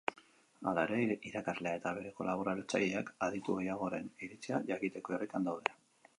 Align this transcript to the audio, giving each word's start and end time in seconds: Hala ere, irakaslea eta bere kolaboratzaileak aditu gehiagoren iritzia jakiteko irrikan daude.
Hala 0.69 0.85
ere, 0.93 1.17
irakaslea 1.31 1.73
eta 1.79 1.91
bere 1.97 2.13
kolaboratzaileak 2.21 3.13
aditu 3.29 3.59
gehiagoren 3.61 4.11
iritzia 4.29 4.65
jakiteko 4.73 5.19
irrikan 5.21 5.49
daude. 5.53 5.81